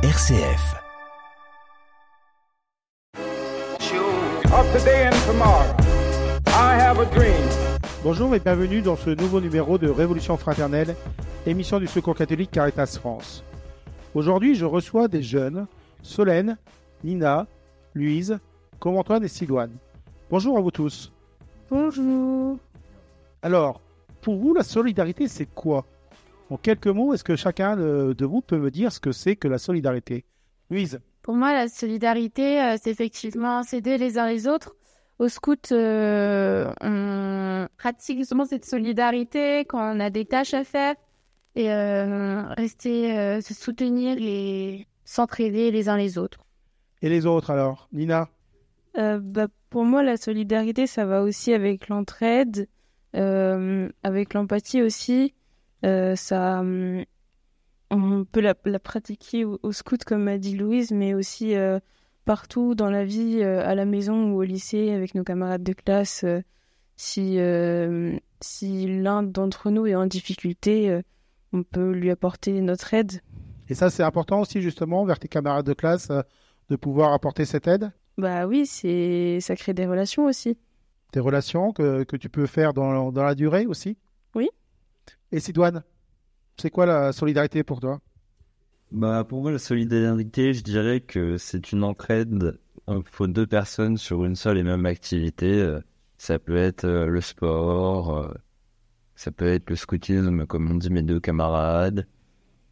[0.00, 0.76] RCF.
[8.04, 10.94] Bonjour et bienvenue dans ce nouveau numéro de Révolution fraternelle,
[11.46, 13.42] émission du Secours catholique Caritas France.
[14.14, 15.66] Aujourd'hui, je reçois des jeunes,
[16.02, 16.58] Solène,
[17.02, 17.48] Nina,
[17.92, 18.38] Louise,
[18.78, 19.72] Comme-Antoine et Sidoine.
[20.30, 21.10] Bonjour à vous tous.
[21.68, 22.56] Bonjour.
[23.42, 23.80] Alors,
[24.20, 25.84] pour vous, la solidarité, c'est quoi?
[26.50, 29.48] En quelques mots, est-ce que chacun de vous peut me dire ce que c'est que
[29.48, 30.24] la solidarité?
[30.70, 34.74] Louise Pour moi, la solidarité, euh, c'est effectivement s'aider les uns les autres.
[35.18, 40.94] Au scout, euh, on pratique justement cette solidarité quand on a des tâches à faire
[41.54, 46.38] et euh, rester, euh, se soutenir et s'entraider les uns les autres.
[47.02, 47.88] Et les autres alors?
[47.92, 48.28] Nina?
[48.96, 52.68] Euh, bah, pour moi, la solidarité, ça va aussi avec l'entraide,
[53.16, 55.34] euh, avec l'empathie aussi.
[55.84, 57.04] Euh, ça, hum,
[57.90, 61.78] on peut la, la pratiquer au, au scout, comme a dit Louise, mais aussi euh,
[62.24, 65.72] partout dans la vie, euh, à la maison ou au lycée, avec nos camarades de
[65.72, 66.24] classe.
[66.96, 67.38] si
[68.40, 71.00] si l'un d'entre nous est en difficulté,
[71.52, 73.20] on peut lui apporter notre aide.
[73.68, 76.08] Et ça, c'est important aussi, justement, vers tes camarades de classe,
[76.68, 77.90] de pouvoir apporter cette aide?
[78.16, 80.56] Bah oui, c'est ça crée des relations aussi.
[81.12, 83.96] Tes relations que, que tu peux faire dans, dans la durée aussi?
[84.34, 84.50] Oui.
[85.32, 85.82] Et Sidoine,
[86.58, 88.00] c'est quoi la solidarité pour toi?
[88.90, 94.24] Bah, pour moi, la solidarité, je dirais que c'est une entraide entre deux personnes sur
[94.24, 95.46] une seule et même activité.
[95.60, 95.80] Euh,
[96.16, 98.34] Ça peut être euh, le sport, euh,
[99.16, 102.08] ça peut être le scoutisme, comme on dit mes deux camarades,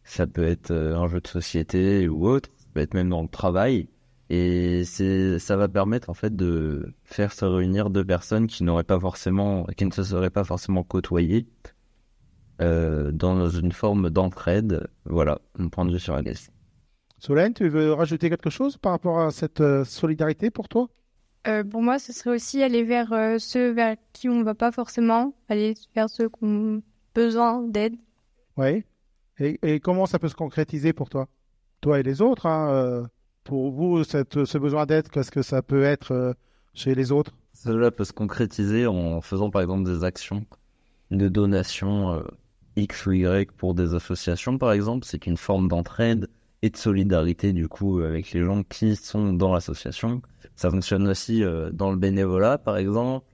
[0.03, 3.21] ça peut être euh, un jeu de société ou autre, ça peut être même dans
[3.23, 3.89] le travail.
[4.29, 8.99] Et ça va permettre en fait de faire se réunir deux personnes qui n'auraient pas
[8.99, 11.47] forcément, qui ne se seraient pas forcément côtoyées
[12.61, 14.87] euh, dans une forme d'entraide.
[15.05, 16.51] Voilà, mon point de vue sur la question.
[17.19, 20.87] Solène, tu veux rajouter quelque chose par rapport à cette euh, solidarité pour toi?
[21.47, 24.53] Euh, pour moi, ce serait aussi aller vers euh, ceux vers qui on ne va
[24.53, 26.81] pas forcément, aller vers ceux qui ont
[27.15, 27.95] besoin d'aide.
[28.57, 28.83] Oui.
[29.39, 31.27] Et, et comment ça peut se concrétiser pour toi?
[31.81, 33.03] Toi et les autres, hein, euh,
[33.43, 36.35] pour vous, cette, ce besoin d'aide, qu'est-ce que ça peut être
[36.73, 37.33] chez les autres?
[37.53, 40.45] Cela peut se concrétiser en faisant par exemple des actions
[41.09, 42.21] de donation euh,
[42.77, 45.05] X ou Y pour des associations par exemple.
[45.05, 46.29] C'est une forme d'entraide
[46.61, 50.21] et de solidarité du coup avec les gens qui sont dans l'association.
[50.55, 53.25] Ça fonctionne aussi euh, dans le bénévolat par exemple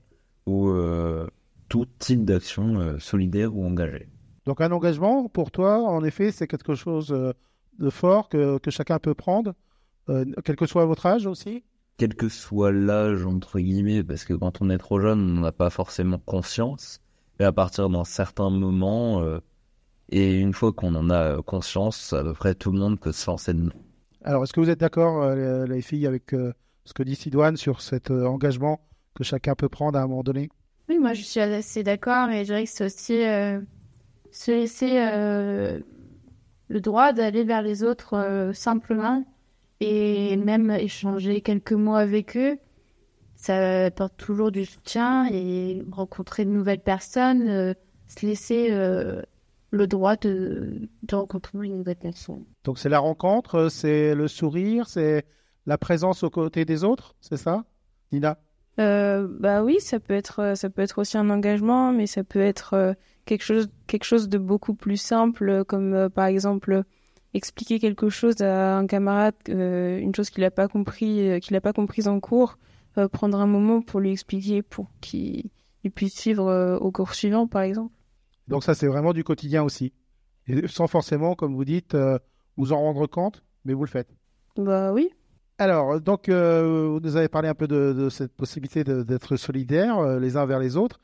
[0.46, 1.26] ou euh,
[1.68, 4.08] tout type d'action euh, solidaire ou engagée.
[4.46, 8.98] Donc un engagement, pour toi, en effet, c'est quelque chose de fort que, que chacun
[8.98, 9.54] peut prendre,
[10.06, 11.64] quel que soit votre âge aussi?
[11.96, 15.52] Quel que soit l'âge, entre guillemets, parce que quand on est trop jeune, on n'a
[15.52, 17.00] pas forcément conscience.
[17.40, 19.40] Et à partir d'un certain moment, euh,
[20.10, 23.12] et une fois qu'on en a euh, conscience, à peu près tout le monde peut
[23.12, 23.74] se lancer dedans.
[24.22, 26.52] Alors, est-ce que vous êtes d'accord, euh, les les filles, avec euh,
[26.84, 28.80] ce que dit Sidoine sur cet euh, engagement
[29.14, 30.48] que chacun peut prendre à un moment donné?
[30.88, 33.60] Oui, moi je suis assez d'accord et je dirais que c'est aussi euh,
[34.30, 35.80] se laisser euh,
[36.68, 39.24] le droit d'aller vers les autres euh, simplement
[39.80, 42.58] et même échanger quelques mots avec eux.
[43.44, 47.74] Ça apporte toujours du soutien et rencontrer de nouvelles personnes, euh,
[48.06, 49.20] se laisser euh,
[49.70, 52.44] le droit de, de rencontrer une nouvelle personne.
[52.64, 55.26] Donc, c'est la rencontre, c'est le sourire, c'est
[55.66, 57.64] la présence aux côtés des autres, c'est ça
[58.12, 58.38] Nina?
[58.80, 62.40] Euh, bah oui, ça peut être ça peut être aussi un engagement, mais ça peut
[62.40, 66.84] être quelque chose quelque chose de beaucoup plus simple, comme euh, par exemple
[67.34, 71.52] expliquer quelque chose à un camarade, euh, une chose qu'il n'a pas compris, euh, qu'il
[71.54, 72.58] n'a pas comprise en cours,
[72.98, 75.50] euh, prendre un moment pour lui expliquer pour qu'il
[75.82, 77.92] il puisse suivre euh, au cours suivant, par exemple.
[78.48, 79.92] Donc, ça, c'est vraiment du quotidien aussi.
[80.46, 82.18] Et sans forcément, comme vous dites, euh,
[82.56, 84.08] vous en rendre compte, mais vous le faites.
[84.56, 85.10] Bah oui.
[85.58, 90.36] Alors, donc, vous nous avez parlé un peu de, de cette possibilité d'être solidaires les
[90.36, 91.00] uns vers les autres.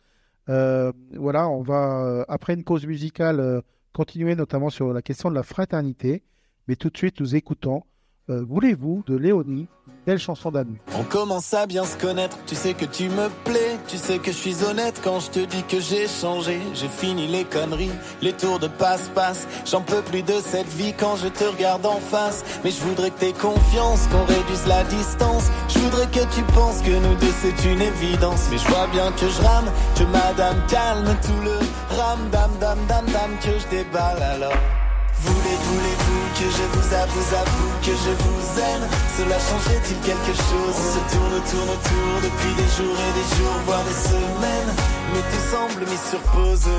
[0.46, 3.62] Voilà, on va, après une pause musicale,
[3.92, 6.24] continuer notamment sur la question de la fraternité.
[6.66, 7.84] Mais tout de suite, nous écoutons
[8.30, 9.66] euh, Voulez-vous de Léonie,
[10.06, 10.76] belle chanson d'amour?
[10.98, 14.32] On commence à bien se connaître, tu sais que tu me plais, tu sais que
[14.32, 15.00] je suis honnête.
[15.02, 17.90] Quand je te dis que j'ai changé, j'ai fini les conneries,
[18.22, 22.00] les tours de passe-passe, j'en peux plus de cette vie quand je te regarde en
[22.00, 26.42] face, mais je voudrais que t'aies confiance, qu'on réduise la distance, je voudrais que tu
[26.54, 30.04] penses que nous deux c'est une évidence, mais je vois bien que je rame, que
[30.04, 34.79] madame calme tout le ram dam dam dam dam que je déballe alors.
[35.24, 38.86] Voulez, voulez-vous que je vous avoue, avoue que je vous aime?
[39.16, 40.74] Cela changerait-il quelque chose?
[40.74, 44.72] On se tourne, tourne, tourne depuis des jours et des jours, voire des semaines.
[45.12, 46.70] Mais tout semble mis sur pause.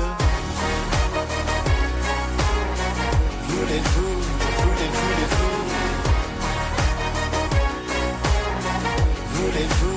[3.48, 4.14] Voulez-vous,
[4.62, 5.62] voulez, voulez-vous?
[9.34, 9.91] Voulez-vous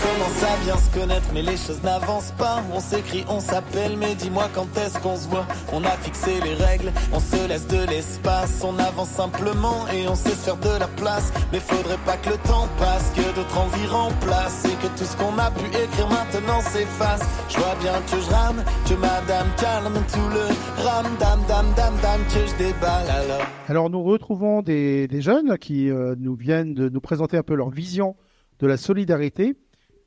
[0.00, 2.62] doit bien se connaître, mais les choses n'avancent pas.
[2.72, 5.46] On s'écrit, on s'appelle, mais dis-moi quand est-ce qu'on se voit.
[5.72, 8.62] On a fixé les règles, on se laisse de l'espace.
[8.64, 11.32] On avance simplement et on sait se faire de la place.
[11.52, 14.64] Mais faudrait pas que le temps passe, que d'autres envies remplacent.
[14.66, 17.22] Et que tout ce qu'on a pu écrire maintenant s'efface.
[17.48, 21.94] Je vois bien que je rame, que madame calme tout le ram, dam, dam, dam,
[22.02, 23.46] dam, que je déballe alors.
[23.68, 27.54] Alors nous retrouvons des, des jeunes qui euh, nous viennent de nous présenter un peu
[27.54, 28.16] leur vision
[28.58, 29.54] de la solidarité.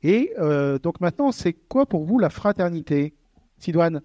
[0.02, 3.14] Et euh, donc maintenant, c'est quoi pour vous la fraternité
[3.58, 4.00] Sidoine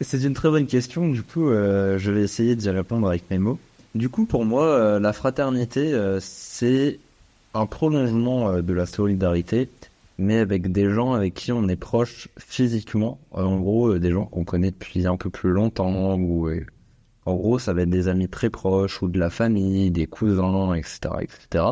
[0.00, 1.08] C'est une très bonne question.
[1.08, 3.58] Du coup, euh, je vais essayer d'y répondre avec mes mots.
[3.94, 7.00] Du coup, pour moi, euh, la fraternité, euh, c'est
[7.54, 9.70] un prolongement euh, de la solidarité,
[10.18, 13.18] mais avec des gens avec qui on est proche physiquement.
[13.34, 16.50] Euh, en gros, des gens qu'on connaît depuis un peu plus longtemps, ou
[17.24, 20.74] en gros, ça va être des amis très proches, ou de la famille, des cousins,
[20.74, 21.64] etc., etc.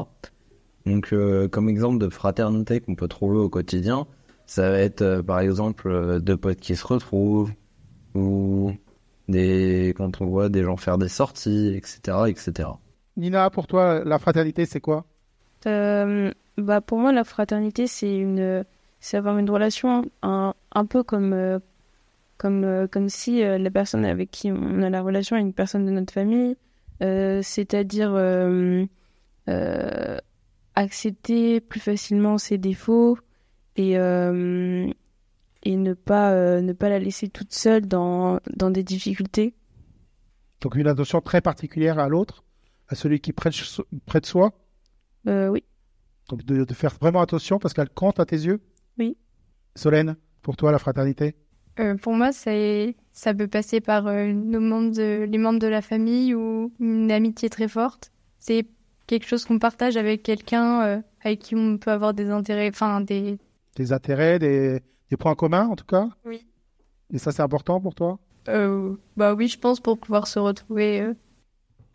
[0.86, 4.06] Donc, euh, comme exemple de fraternité qu'on peut trouver au quotidien,
[4.46, 7.52] ça va être, euh, par exemple, euh, deux potes qui se retrouvent,
[8.14, 8.72] ou
[9.28, 11.98] des quand on voit des gens faire des sorties, etc.,
[12.28, 12.68] etc.
[13.16, 15.04] Nina, pour toi, la fraternité, c'est quoi?
[15.66, 18.64] Euh, bah pour moi, la fraternité, c'est une,
[19.00, 21.58] c'est avoir une relation un, un peu comme, euh,
[22.38, 25.52] comme, euh, comme si euh, la personne avec qui on a la relation est une
[25.52, 26.56] personne de notre famille,
[27.02, 28.84] euh, c'est-à-dire euh,
[29.48, 30.18] euh,
[30.76, 33.18] accepter plus facilement ses défauts
[33.76, 34.88] et, euh,
[35.64, 39.54] et ne pas, euh, ne pas la laisser toute seule dans, dans des difficultés.
[40.60, 42.44] Donc une attention très particulière à l'autre,
[42.88, 43.56] à celui qui près de,
[44.06, 44.52] près de soi.
[45.26, 45.64] Euh, oui.
[46.28, 48.60] Donc de, de faire vraiment attention parce qu'elle compte à tes yeux?
[48.98, 49.16] Oui.
[49.74, 51.34] Solène, pour toi, la fraternité?
[51.78, 55.66] Euh, pour moi, c'est- ça peut passer par euh, nos membres de- les membres de
[55.66, 58.12] la famille ou une amitié très forte.
[58.38, 58.66] C'est
[59.06, 63.00] quelque chose qu'on partage avec quelqu'un euh, avec qui on peut avoir des intérêts, enfin
[63.00, 63.38] des.
[63.76, 64.80] Des intérêts, des,
[65.10, 66.08] des points communs en tout cas?
[66.24, 66.46] Oui.
[67.12, 68.18] Et ça, c'est important pour toi?
[68.48, 71.00] Euh, bah oui, je pense pour pouvoir se retrouver.
[71.00, 71.14] euh.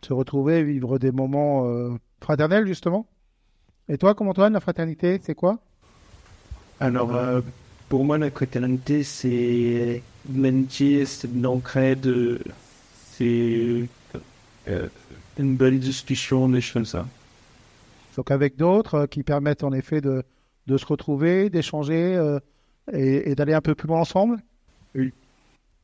[0.04, 3.06] Se retrouver, vivre des moments euh, fraternels, justement?
[3.88, 5.58] Et toi, comme Antoine, la fraternité, c'est quoi?
[6.80, 7.40] Alors, euh,
[7.88, 12.38] pour moi, la fraternité, c'est une amitié, c'est euh,
[13.12, 13.88] c'est
[14.68, 14.88] euh,
[15.38, 17.06] une belle discussion, des choses comme ça.
[18.16, 20.22] Donc avec d'autres euh, qui permettent en effet de,
[20.66, 22.38] de se retrouver, d'échanger euh,
[22.92, 24.38] et, et d'aller un peu plus loin ensemble?
[24.94, 25.12] Oui.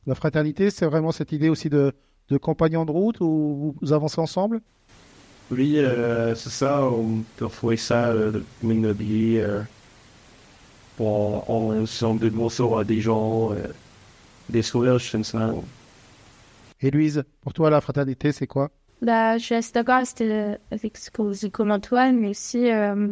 [0.05, 1.93] La fraternité, c'est vraiment cette idée aussi de,
[2.29, 4.61] de compagnon de route où vous, avancez ensemble?
[5.51, 8.13] Oui, euh, c'est ça, on peut ça
[8.61, 9.41] comme une vie.
[10.99, 13.67] On, semble de bonsoir à des gens, euh,
[14.49, 15.53] des sourires, comme ça.
[16.81, 18.69] Et Louise, pour toi, la fraternité, c'est quoi?
[19.01, 23.07] Bah, je suis assez d'accord avec ce- vous dites comme Antoine, mais aussi, euh,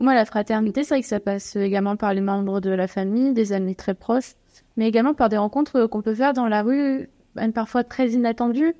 [0.00, 3.32] moi, la fraternité, c'est vrai que ça passe également par les membres de la famille,
[3.32, 4.34] des amis très proches,
[4.76, 7.08] mais également par des rencontres qu'on peut faire dans la rue,
[7.54, 8.74] parfois très inattendues.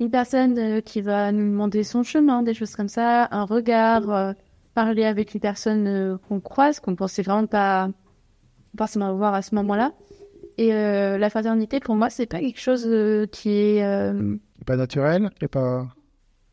[0.00, 4.10] Une personne euh, qui va nous demander son chemin, des choses comme ça, un regard,
[4.10, 4.32] euh,
[4.74, 7.88] parler avec une personne euh, qu'on croise, qu'on pensait vraiment pas
[8.76, 9.92] forcément voir à ce moment-là.
[10.58, 12.88] Et euh, la fraternité, pour moi, c'est pas quelque chose
[13.32, 15.88] qui est euh, C'est pas naturel C'est pas...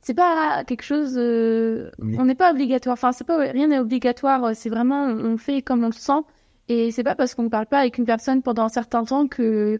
[0.02, 2.16] c'est pas quelque chose euh, Oui.
[2.18, 2.94] on n'est pas obligatoire.
[2.94, 4.56] Enfin c'est pas rien n'est obligatoire.
[4.56, 6.24] C'est vraiment on fait comme on le sent.
[6.70, 9.28] Et c'est pas parce qu'on ne parle pas avec une personne pendant un certain temps
[9.28, 9.80] que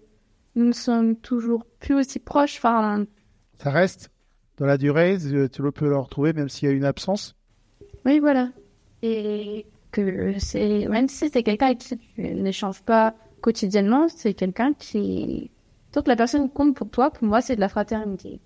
[0.56, 2.58] nous ne sommes toujours plus aussi proches.
[2.58, 3.06] Enfin
[3.58, 4.12] Ça reste
[4.58, 7.36] dans la durée, euh, tu le peux le retrouver même s'il y a une absence.
[8.06, 8.50] oui voilà.
[9.02, 14.74] Et que c'est même si c'est quelqu'un avec qui tu n'échanges pas quotidiennement c'est quelqu'un
[14.74, 15.50] qui
[15.94, 18.40] donc la personne compte pour toi pour moi c'est de la fraternité.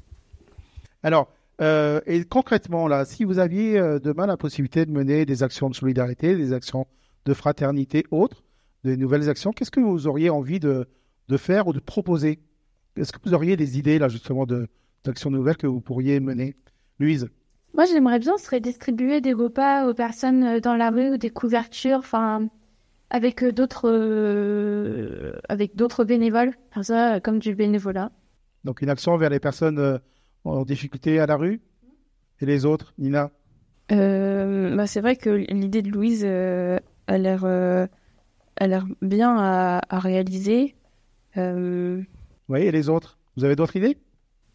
[1.03, 1.29] Alors,
[1.61, 5.69] euh, et concrètement, là, si vous aviez euh, demain la possibilité de mener des actions
[5.69, 6.87] de solidarité, des actions
[7.25, 8.43] de fraternité autres,
[8.83, 10.87] de nouvelles actions, qu'est-ce que vous auriez envie de,
[11.29, 12.39] de faire ou de proposer?
[12.97, 14.67] Est-ce que vous auriez des idées, là, justement, de,
[15.03, 16.55] d'actions nouvelles que vous pourriez mener?
[16.99, 17.29] Louise?
[17.73, 21.29] Moi, j'aimerais bien se redistribuer des repas aux personnes euh, dans la rue ou des
[21.29, 22.47] couvertures, enfin,
[23.13, 28.11] avec euh, d'autres, euh, avec d'autres bénévoles, enfin ça, comme du bénévolat.
[28.65, 29.97] Donc, une action vers les personnes euh,
[30.43, 31.61] en difficulté à la rue?
[32.41, 33.31] Et les autres, Nina?
[33.91, 37.85] Euh, bah, c'est vrai que l'idée de Louise euh, a l'air euh,
[38.57, 40.75] a l'air bien à, à réaliser.
[41.37, 42.01] Euh,
[42.49, 43.17] Oui, et les autres?
[43.37, 43.97] Vous avez d'autres idées?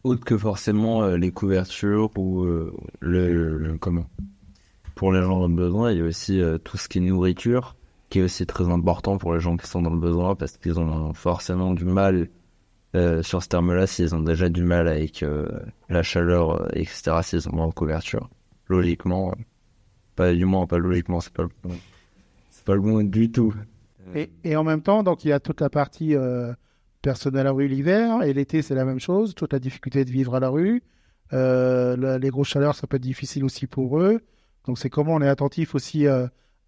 [0.05, 4.07] Autre que forcément euh, les couvertures ou euh, le, le- comment?
[4.95, 7.77] Pour les gens le besoin, il y a aussi euh, tout ce qui est nourriture,
[8.09, 10.79] qui est aussi très important pour les gens qui sont dans le besoin parce qu'ils
[10.79, 12.29] ont forcément du mal
[12.95, 15.47] euh, sur ce terme-là s'ils ont déjà du mal avec euh,
[15.91, 17.19] la chaleur, euh, etc.
[17.23, 18.31] S'ils ont moins de couverture.
[18.67, 19.35] Logiquement,
[20.17, 21.51] pas du moins, pas logiquement, c'est pas le
[22.51, 23.55] c'est pas le bon du tout.
[24.15, 26.15] Et, et en même temps, donc il y a toute la partie
[27.03, 30.11] personnelle à la rue l'hiver, et l'été c'est la même chose, toute la difficulté de
[30.11, 30.83] vivre à la rue.
[31.33, 34.21] Les grosses chaleurs, ça peut être difficile aussi pour eux.
[34.67, 36.07] Donc c'est comment on est attentif aussi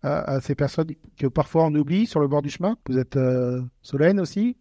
[0.03, 2.77] à, à ces personnes que parfois on oublie sur le bord du chemin.
[2.89, 4.57] Vous êtes euh, Solène aussi?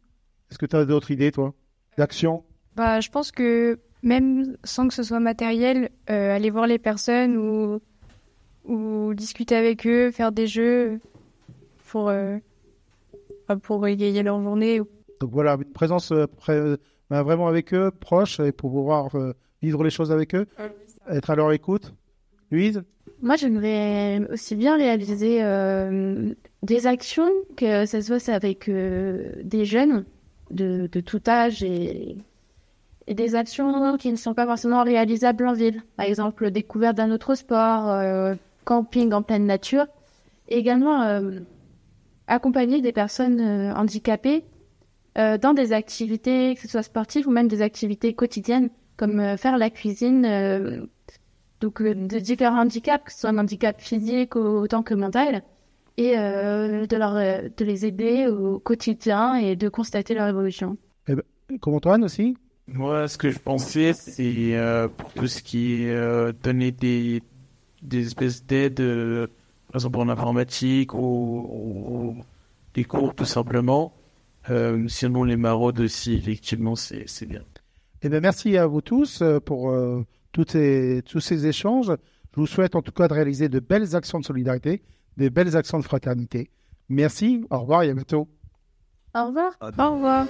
[0.50, 1.54] Est-ce que tu as d'autres idées, toi?
[1.98, 2.44] D'action?
[2.76, 7.38] Bah, je pense que même sans que ce soit matériel, euh, aller voir les personnes
[7.38, 7.82] ou,
[8.66, 11.00] ou discuter avec eux, faire des jeux
[11.88, 12.38] pour, euh,
[13.48, 14.80] bah, pour égayer leur journée.
[15.20, 16.78] Donc voilà, une présence euh,
[17.10, 19.10] ben, vraiment avec eux, proche, et pour pouvoir
[19.62, 20.48] vivre les choses avec eux,
[21.10, 21.94] être à leur écoute.
[22.52, 22.84] Louise?
[23.22, 26.34] Moi, j'aimerais aussi bien réaliser euh,
[26.64, 30.06] des actions, que ça se fasse avec euh, des jeunes
[30.52, 32.18] de, de tout âge et,
[33.08, 35.82] et des actions qui ne sont pas forcément réalisables en ville.
[35.98, 39.88] Par exemple, découverte d'un autre sport, euh, camping en pleine nature.
[40.48, 41.40] Également, euh,
[42.28, 44.46] accompagner des personnes euh, handicapées
[45.18, 49.58] euh, dans des activités, que ce soit sportives ou même des activités quotidiennes, comme faire
[49.58, 50.88] la cuisine.
[51.62, 55.44] Donc euh, de différents handicaps, que ce soit un handicap physique au- autant que mental,
[55.98, 60.78] et euh, de, leur, euh, de les aider au quotidien et de constater leur évolution.
[61.62, 62.38] Comme Antoine aussi?
[62.68, 67.24] Moi, ce que je pensais, c'est euh, pour tout ce qui est euh, donner des,
[67.82, 69.28] des espèces d'aides, euh,
[69.68, 72.16] par exemple en informatique ou,
[72.76, 73.94] des cours tout simplement.
[74.50, 77.42] Euh, sinon, les maraudes aussi, effectivement, c'est c'est bien.
[78.04, 81.92] Eh bien, merci à vous tous pour euh, toutes ces- tous ces échanges.
[82.36, 84.82] Je vous souhaite en tout cas de réaliser de belles actions de solidarité,
[85.18, 86.50] des belles actions de fraternité.
[86.90, 88.28] Merci, au revoir et à bientôt.
[89.16, 89.54] Au revoir.
[89.62, 90.26] Au revoir.